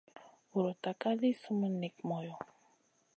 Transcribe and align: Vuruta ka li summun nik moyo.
Vuruta 0.51 0.89
ka 1.01 1.09
li 1.19 1.29
summun 1.41 1.73
nik 1.81 1.95
moyo. 2.07 2.35